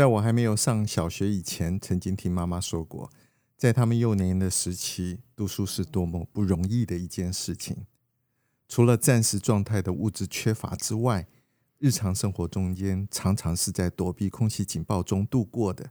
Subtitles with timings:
[0.00, 3.10] 在我还没有上小学以前，曾经听妈妈说过，
[3.54, 7.84] 在他们幼年的时期，读书是多么不容易的一件事情。
[8.66, 11.28] 除了暂时状态的物质缺乏之外，
[11.76, 15.90] 日常生活中间常常是在躲避空袭警报中度过的。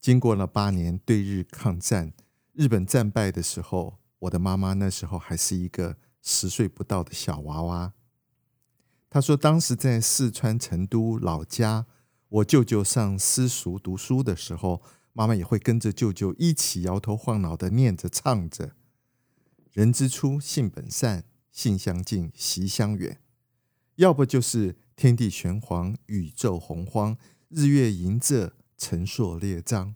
[0.00, 2.14] 经过了八年对日抗战，
[2.54, 7.92] 日本战败的时候，我的妈妈那时候还是一个十岁不到的小娃娃。
[9.10, 11.84] 她说，当时在四川成都老家。
[12.28, 14.82] 我舅舅上私塾读书的时候，
[15.14, 18.76] 妈妈也会跟着舅舅一起摇头晃脑的念着唱着
[19.72, 23.20] ：“人之初，性本善，性相近，习相远。”
[23.96, 27.16] 要不就是“天地玄黄，宇宙洪荒，
[27.48, 29.94] 日月盈仄，成硕列张。”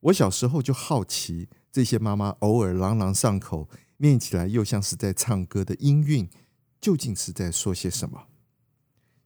[0.00, 6.28] 我小时候就好奇，这些妈妈偶尔朗朗上口、念起来又像是在唱歌的音韵，
[6.80, 8.26] 究竟是在说些什么？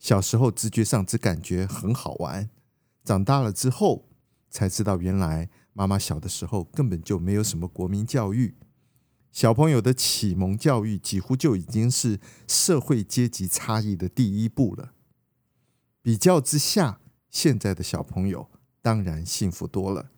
[0.00, 2.48] 小时候直觉上只感觉很好玩，
[3.04, 4.08] 长大了之后
[4.48, 8.56] 才知道，原来妈妈小的时候根本就没有什么国民教育，
[9.30, 14.94] 小朋友的启蒙教育几乎就已经是社会阶级差异的第一步了。
[16.00, 20.10] 比较之下，现在的小朋友当然幸福多了。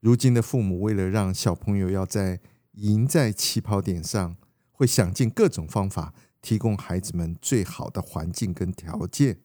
[0.00, 2.40] 如今的父母为了让小朋友要在
[2.72, 4.36] 赢在起跑点上，
[4.70, 6.12] 会想尽各种方法。
[6.48, 9.40] 提供孩子们最好的环境跟条件，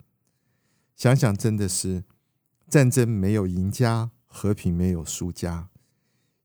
[0.95, 2.05] 想想真的是
[2.69, 5.69] 战争没有赢家，和平没有输家。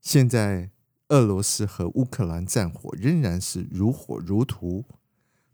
[0.01, 0.71] 现在
[1.07, 4.83] 俄罗斯和乌克兰战火仍然是如火如荼，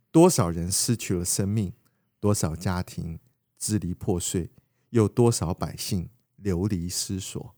[0.09, 1.73] 多少人失去了生命，
[2.19, 3.19] 多少家庭
[3.59, 4.49] 支离破碎，
[4.89, 7.55] 有多少百姓流离失所。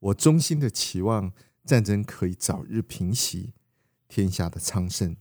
[0.00, 1.32] 我衷心的期望
[1.64, 3.52] 战争可以早日平息，
[4.08, 5.14] 天下的昌盛。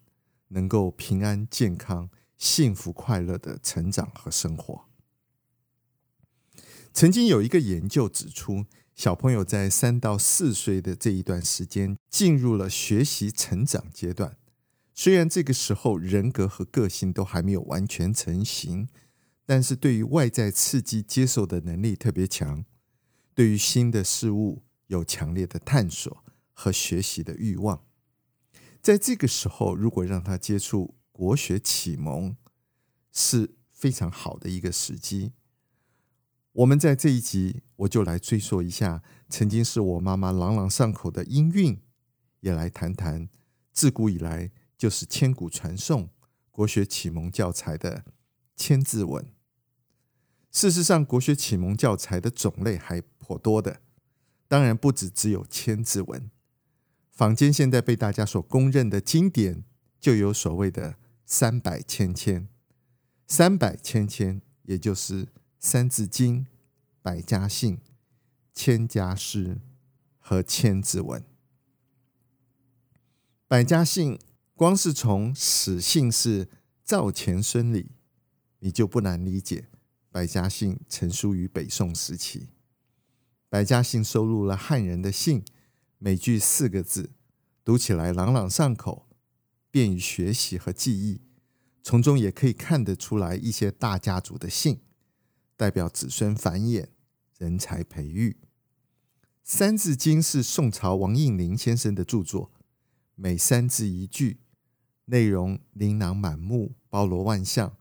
[0.50, 4.86] 能够平安健康、幸福快乐的成长和生活。
[6.94, 14.38] 曾经有一个研究指出，小朋友在三到四岁的这一段时间进入了学习成长阶段。
[14.94, 18.90] 虽然这个时候人格和个性都还没有完全成型，
[19.46, 22.66] 但是对于外在刺激接受的能力特别强，
[23.34, 27.86] 对于新的事物有强烈的探索和学习的欲望。
[28.82, 32.36] 在这个时候，如果让他接触国学启蒙，
[33.12, 35.34] 是非常好的一个时机。
[36.54, 41.82] 我们在这一集，我就来追溯一下曾经是我妈妈朗朗上口的音韵，
[42.40, 43.30] 也来谈谈
[43.72, 46.10] 自古以来就是千古传颂
[46.50, 48.00] 国学启蒙教材的
[48.56, 49.24] 《千字文》。
[50.52, 53.82] 事实上，国学启蒙教材的种类还颇多的，
[54.48, 56.22] 当然不止只有《千字文》。
[57.20, 59.66] 坊间现在被大家所公认的经典，
[60.00, 62.48] 就有所谓的三百千千，
[63.28, 65.26] 三百千千，也就是
[65.60, 66.38] 《三字经》、
[67.02, 67.76] 《百家姓》、
[68.54, 69.56] 《千家诗》
[70.18, 71.20] 和《千字文》。
[73.50, 74.16] 《百家姓》
[74.56, 76.48] 光是从始姓氏
[76.86, 77.92] 赵钱孙李，
[78.60, 79.64] 你就不难理解，
[80.10, 82.40] 《百家姓》成书于北宋时期，
[83.50, 85.44] 《百家姓》收录了汉人的姓。
[86.02, 87.12] 每句四个字，
[87.66, 89.10] 读起来朗朗上口，
[89.70, 91.20] 便于学习和记忆。
[91.84, 94.80] 从中也可以看得出来一些大家族的姓，
[95.58, 96.88] 代表子孙繁衍、
[97.38, 98.38] 人才培育。
[99.44, 102.54] 《三字经》是宋朝王应麟先生的著作，
[103.16, 104.40] 每三字一句，
[105.06, 107.76] 内容琳琅满目，包罗万象，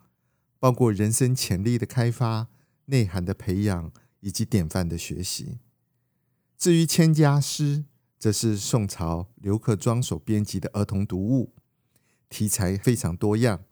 [0.59, 2.49] 包括人生潜力的开发、
[2.87, 5.61] 内涵的培养以及典范的学习。
[6.57, 7.79] 至于《千家诗》。
[8.19, 11.55] 这是宋朝刘克庄所编辑的儿童读物，
[12.29, 13.63] 题材非常多样，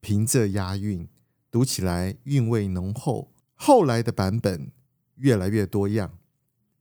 [0.00, 1.06] 平仄押韵，
[1.50, 3.34] 读起来韵味浓厚。
[3.54, 4.72] 后来的版本
[5.16, 6.18] 越来越多样。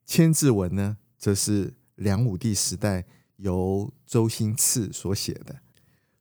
[0.06, 3.06] 千字文呢，则是梁武帝时代
[3.36, 5.60] 由周兴赐所写的。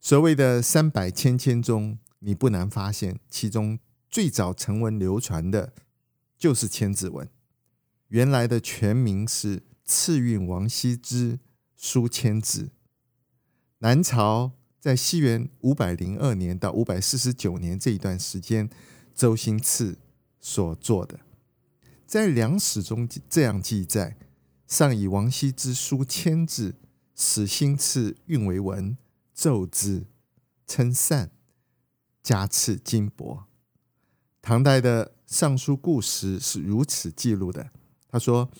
[0.00, 3.78] 所谓的三百千千中，你不难发现，其中
[4.08, 5.72] 最早成文流传的，
[6.36, 7.28] 就是千字文。
[8.08, 9.62] 原来的全名是。
[9.90, 11.40] 赐运王羲之
[11.76, 12.70] 书千字，
[13.78, 18.70] 南朝在西元五百零二年到五百四十九年这一段时间，
[19.12, 19.98] 周兴赐
[20.38, 21.18] 所做的。
[22.06, 24.16] 在梁史中这样记载：
[24.68, 26.76] 上以王羲之书签字，
[27.16, 28.96] 使兴赐运为文，
[29.34, 30.06] 奏之，
[30.68, 31.32] 称善，
[32.22, 33.42] 加赐金帛。
[34.40, 37.70] 唐代的《尚书故事》是如此记录的：
[38.08, 38.50] 他说，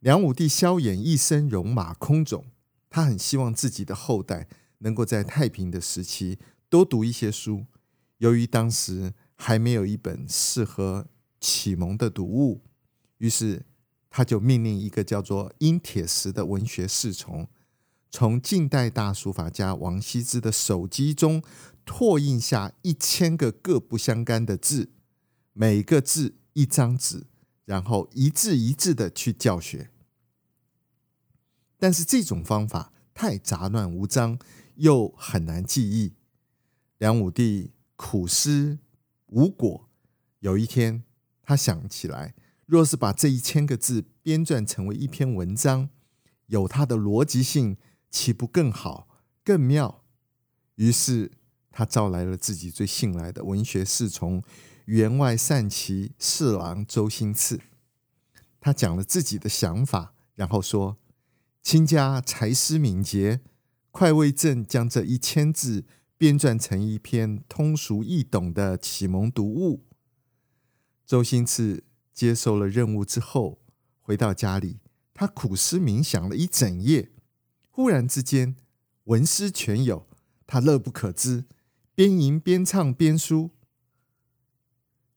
[0.00, 2.44] 梁武帝萧衍一生戎马空冢，
[2.90, 4.46] 他很希望自己的后代
[4.78, 6.38] 能够在太平的时期
[6.68, 7.66] 多读一些书。
[8.18, 11.06] 由于当时还没有一本适合
[11.40, 12.62] 启蒙的读物。
[13.18, 13.64] 于是，
[14.10, 17.48] 他就命令一个叫做殷铁石的文学侍从，
[18.10, 21.42] 从晋代大书法家王羲之的手机中
[21.84, 24.90] 拓印下一千个各不相干的字，
[25.52, 27.26] 每个字一张纸，
[27.66, 29.90] 然后一字一字的去教学。
[31.78, 34.38] 但是这种方法太杂乱无章，
[34.76, 36.14] 又很难记忆。
[36.96, 38.78] 梁武帝苦思
[39.26, 39.90] 无果，
[40.38, 41.04] 有一天
[41.42, 42.34] 他想起来。
[42.64, 45.90] 若是把这一千个字编撰成为一篇文章，
[46.46, 47.76] 有它的逻辑性，
[48.10, 49.06] 岂不更好、
[49.44, 50.02] 更妙？
[50.74, 51.30] 于是
[51.70, 54.42] 他召来了自己最信赖的文学侍从
[54.86, 57.60] 员外散骑侍郎周兴次。
[58.58, 60.96] 他讲了自己的想法，然后说
[61.62, 63.42] ：“卿家才思敏捷，
[63.92, 65.84] 快为朕将这一千字
[66.18, 69.84] 编撰成一篇通俗易懂的启蒙读物。”
[71.06, 71.84] 周兴赐。
[72.16, 73.60] 接受了任务之后，
[74.00, 74.78] 回到家里，
[75.12, 77.10] 他苦思冥想了一整夜。
[77.68, 78.56] 忽然之间，
[79.04, 80.06] 文思泉涌，
[80.46, 81.44] 他乐不可支，
[81.94, 83.50] 边吟边唱边书，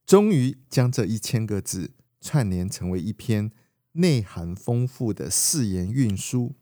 [0.09, 3.51] 终于将这一千个字串联成为一篇
[3.91, 6.55] 内涵丰富的四言韵书。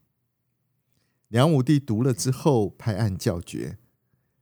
[1.29, 3.77] 梁武帝读了之后，拍案叫绝，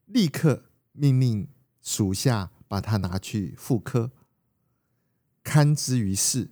[0.07, 1.47] 立刻命令
[1.83, 4.09] 属下把它拿去复刻。
[5.43, 6.49] 刊之于世，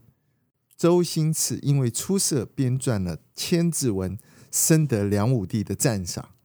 [0.78, 4.20] 周兴赐因为出色编撰了千字文，
[4.52, 6.36] 深得梁武帝的赞赏，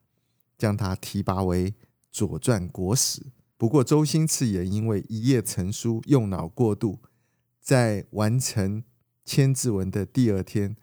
[0.56, 1.74] 将他提拔为
[2.10, 3.26] 左传国史。
[3.58, 7.00] 不过，周星驰也因为一夜成书，用脑过度，
[7.60, 8.84] 在完成
[9.24, 10.76] 千字文的第二天，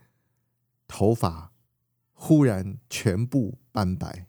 [0.88, 1.54] 头发
[2.12, 4.28] 忽然全部斑白。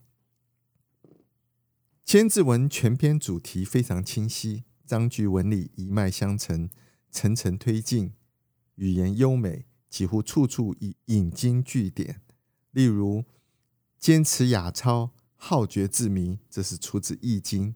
[2.05, 6.69] 千字文全篇主题非常清晰，章句文理一脉相承。
[7.09, 8.13] 层层推进，
[8.75, 12.21] 语言优美，几乎处处以引经据典。
[12.71, 13.25] 例如
[13.97, 17.73] “坚持雅操，好绝志弥”，这是出自《易经》。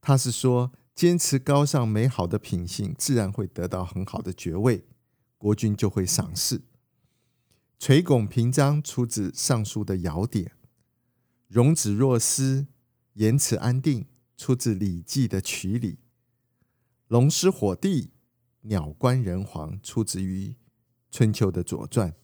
[0.00, 4.84] 他是说，坚持高尚美好的品性，自然会得到很好的爵位，
[5.38, 6.62] 国君就会赏识。
[7.78, 10.52] “垂拱平章”出自《尚书》的尧典。
[11.48, 12.66] “容止若思，
[13.14, 14.06] 言辞安定”
[14.36, 15.98] 出自《礼记》的曲礼。
[17.08, 18.10] “龙师火帝”。
[18.64, 20.54] 鸟官人皇出自于
[21.10, 22.14] 春秋的左传，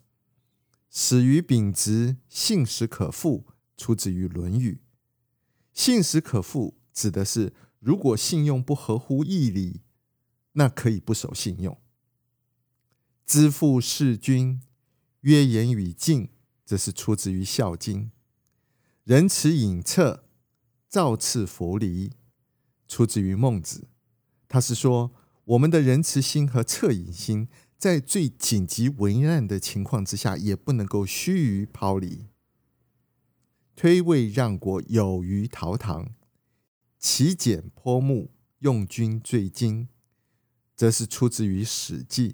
[0.91, 4.83] 始于秉直，信实可复出自于论语。
[5.73, 7.55] 信实可复指的是，
[7.87, 9.83] 如果信用不合乎义理，
[10.55, 11.79] 那可以不守信用。
[13.25, 14.61] 知父事君，
[15.21, 16.31] 约言与敬，
[16.65, 18.11] 这是出自于孝经。
[19.05, 20.23] 仁慈隐恻，
[20.89, 22.11] 造次弗离，
[22.89, 23.87] 出自于孟子。
[24.49, 25.13] 他是说。
[25.51, 27.47] 我们的仁慈心和恻隐心，
[27.79, 32.27] 在最紧急危难的情况之下，也不能够须臾抛离。
[33.77, 36.16] 推位让国有于陶唐，
[37.09, 39.87] 齐简颇穆，用军最精，
[40.75, 42.31] 则是出自于《史记》。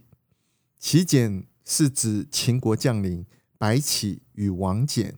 [0.78, 3.26] 齐简是指秦国将领
[3.58, 5.12] 白起与王翦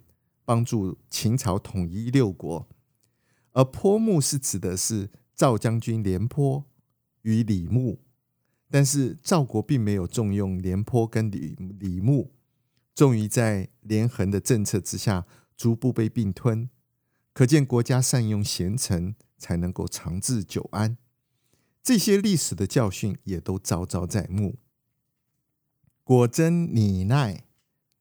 [0.45, 2.69] 帮助秦朝统一六国，
[3.53, 6.65] 而颇穆是指的是赵将军廉颇。
[7.23, 8.01] 与李牧，
[8.69, 12.33] 但是赵国并没有重用廉颇跟李李牧，
[12.93, 16.69] 终于在连横的政策之下，逐步被并吞。
[17.33, 20.97] 可见国家善用贤臣，才能够长治久安。
[21.83, 24.57] 这些历史的教训也都昭昭在目。
[26.03, 27.47] 果真拟耐，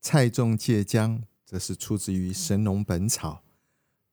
[0.00, 3.44] 蔡仲介将，则是出自于《神农本草》。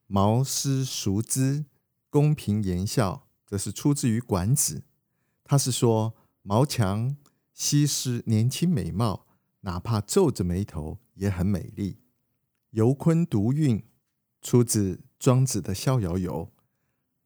[0.06, 1.64] 毛诗熟之，
[2.10, 4.78] 公平言笑，则是出自于《管子》。
[5.44, 7.16] 他是说，毛强
[7.54, 9.26] 西施年轻美貌，
[9.60, 11.98] 哪怕皱着眉头也很美丽。
[12.70, 13.84] 游鲲独韵，
[14.40, 16.46] 出自庄子的《逍遥游》。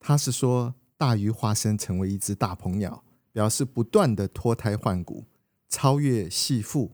[0.09, 5.25] 他是说，大鱼化身成为一只大鹏鸟，表示不断的脱胎换骨，
[5.69, 6.93] 超越系缚，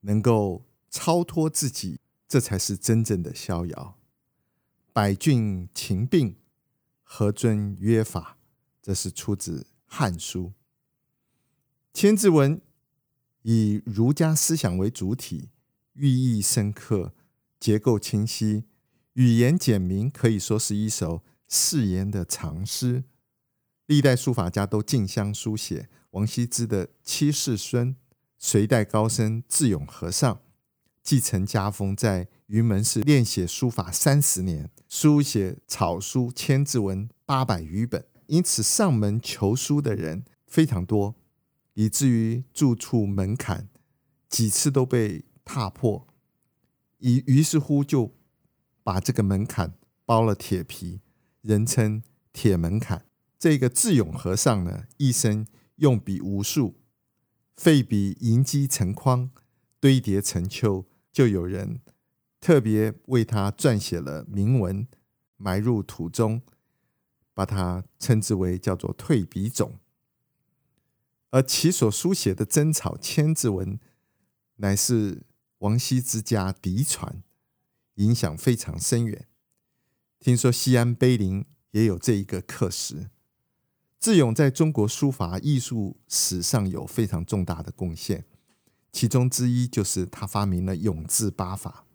[0.00, 3.98] 能够超脱自己，这才是真正的逍遥。
[4.94, 6.36] 百菌秦病，
[7.02, 8.38] 何尊约法？
[8.80, 10.44] 这是出自《汉书》。
[11.92, 12.62] 千字文
[13.42, 15.50] 以儒家思想为主体，
[15.92, 17.12] 寓意深刻，
[17.60, 18.64] 结构清晰，
[19.12, 23.04] 语言简明，可以说是一首誓言的长诗。
[23.86, 25.88] 历代书法家都竞相书写。
[26.10, 27.94] 王羲之的七世孙，
[28.38, 30.40] 隋代高僧智勇和尚
[31.02, 38.06] 继承家风，在云门寺练写书法三十年，书写草书千字文八百余本。
[38.28, 41.14] 因此，上门求书的人非常多，
[41.74, 43.68] 以至于住处门槛
[44.28, 46.06] 几次都被踏破。
[46.98, 48.14] 于于是乎，就
[48.82, 49.74] 把这个门槛
[50.04, 51.00] 包了铁皮，
[51.46, 52.02] 人称
[52.34, 53.06] “铁门槛”。
[53.38, 56.80] 这个智勇和尚呢，一生用笔无数，
[57.56, 59.30] 废笔盈积成筐，
[59.78, 61.80] 堆叠成丘，就有人
[62.40, 64.86] 特别为他撰写了铭文，
[65.36, 66.42] 埋入土中。
[67.36, 69.78] 把它称之为叫做退笔冢，
[71.28, 73.78] 而其所书写的真草千字文，
[74.54, 75.26] 乃是
[75.58, 77.22] 王羲之家嫡传，
[77.96, 79.28] 影响非常深远。
[80.18, 83.10] 听说西安碑林也有这一个刻石。
[83.98, 88.24] 智勇在中国书法艺术史上有非常重大的贡献，
[88.92, 91.86] 其中之一就是他发明了永字八法。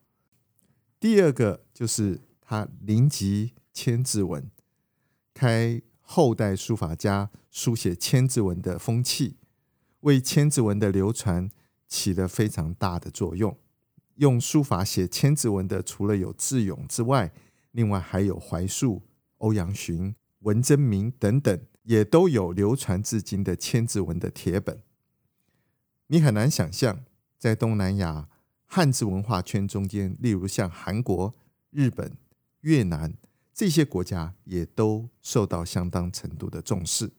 [1.00, 4.50] 第二个就是他临集千字文。
[5.34, 9.38] 开后代书法家书写千字文的风气，
[10.02, 11.50] 为千字文的流传
[11.88, 13.58] 起了非常大的作用。
[14.16, 17.34] 用书法写千字文的，除了有智勇之外，
[17.72, 19.04] 另外还有怀素、
[19.38, 24.82] 欧阳询、文征明等等，也都有流传至今的千字文的帖本。
[26.08, 27.04] 你很难想象，
[27.38, 28.30] 在东南亚
[28.66, 31.36] 汉字文化圈中间，例如像韩国、
[31.70, 32.18] 日本、
[32.62, 33.14] 越南。
[33.54, 37.12] 这些国家也都受到相当程度的重视。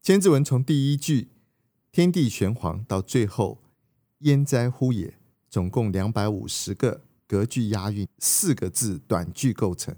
[0.00, 1.30] 千字文从第一句
[1.90, 3.64] “天地玄黄”到最后
[4.20, 9.96] “焉哉乎也”，总共两百五十个格句押韵四个字短句构成，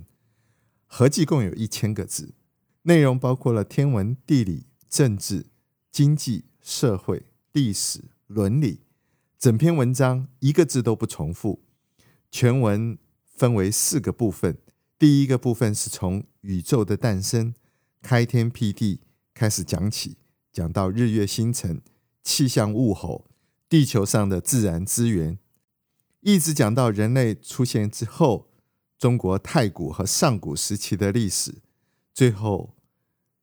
[0.87, 2.35] 合计共有一千个字。
[2.83, 5.47] 内容包括了天文、地理、政治、
[5.91, 8.81] 经济、社会、历史、伦理。
[9.39, 11.63] 整篇文章一个字都不重复，
[12.31, 12.99] 全文。
[13.39, 14.59] 分为四个部分，
[14.99, 17.55] 第一个部分是从宇宙的诞生、
[18.03, 20.17] 开天辟地开始讲起，
[20.53, 21.81] 讲到日月星辰、
[22.25, 23.31] 气象物候、
[23.69, 25.39] 地球上的自然资源，
[26.21, 28.49] 一直讲到人类出现之后，
[28.99, 31.63] 中国太古和上古时期的历史，
[32.13, 32.75] 最后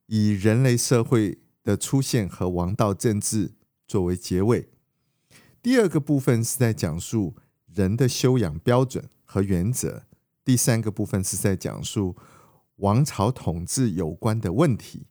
[0.07, 3.53] 以人类社会的出现和王道政治
[3.87, 4.69] 作为结尾。
[5.61, 7.35] 第二个部分是在讲述
[7.73, 9.09] 人的修养标准。
[9.27, 10.05] 和原则。
[10.45, 12.15] 第三个部分是在讲述
[12.77, 15.07] 王朝统治有关的问题，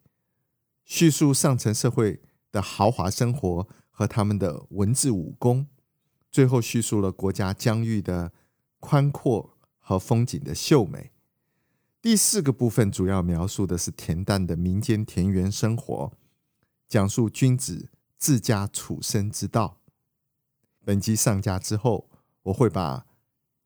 [0.85, 5.66] 叙述上层社会的豪华生活和他们的文治武功，
[6.35, 8.33] 最后叙述了国家疆域的
[8.81, 11.12] 宽阔和风景的秀美。
[12.03, 16.12] 第四个部分主要描述的是恬淡的民间田园生活，
[16.88, 17.88] 讲述君子
[18.19, 19.79] 治家处身之道。
[20.85, 22.11] 本集上架之后，
[22.43, 23.07] 我会把。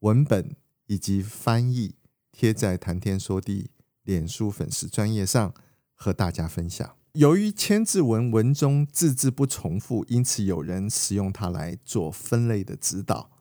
[0.01, 0.55] 文本
[0.89, 1.95] 以及翻译
[2.31, 3.71] 贴在谈天说地
[4.03, 5.55] 脸书粉丝专页上
[5.95, 6.98] 和大家分享。
[7.19, 13.33] 由于千字文文中字字不重复，因此有人使用它来做分类的指导。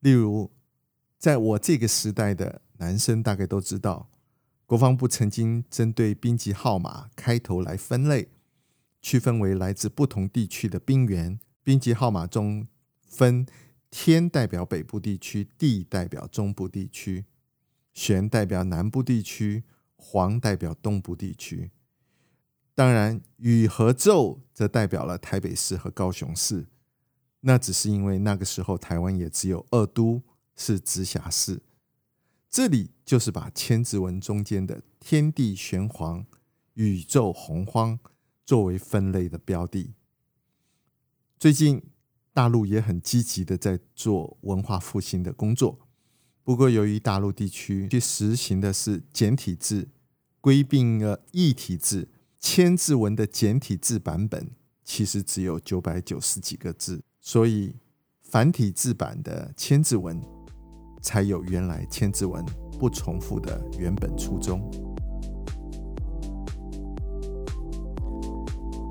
[0.00, 0.50] 例如，
[1.18, 4.10] 在我这个时代的男生大概都知道，
[4.66, 8.28] 国防部曾经针对兵籍号码开头来分类，
[9.00, 11.40] 区分为来自不同地区的兵员。
[11.64, 12.68] 兵籍号码中
[13.00, 13.46] 分。
[13.88, 17.24] 天代表北部地区，地代表中部地区，
[17.94, 19.62] 玄代表南部地区，
[19.94, 21.70] 黄代表东部地区。
[22.76, 26.66] 当然，禹和纣则代表了台北市和高雄市。
[27.40, 30.22] 那只是因为那个时候台湾也只有二都
[30.54, 31.62] 是直辖市。
[32.48, 36.24] 这里就是把千字文中间的天地玄黄、
[36.74, 37.98] 宇宙洪荒
[38.44, 39.94] 作为分类的标的。
[41.36, 41.82] 最近。
[42.36, 45.78] 大陆也很积极的在做文化复兴的工作，
[46.44, 49.88] 不过由于大陆地区去实行的是简体字，
[50.42, 52.10] 规并了异体字，
[52.48, 54.52] 千字文的简体字版本
[54.84, 57.74] 其实只有九百九十几个字，所以
[58.22, 60.22] 繁体字版的千字文
[61.02, 62.46] 才有原来千字文
[62.78, 64.62] 不重复的原本初衷。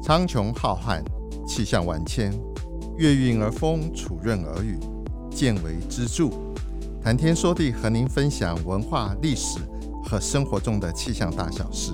[0.04, 1.02] 苍穹浩瀚，
[1.48, 2.38] 气象万千。
[2.98, 4.78] 月晕而风，础润而雨，
[5.32, 6.30] 见微知著。
[7.02, 9.60] 谈天说地，和您分享文化、历史
[10.04, 11.94] 和生活中的气象大小事，